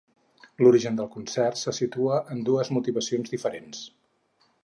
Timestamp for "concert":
1.15-1.59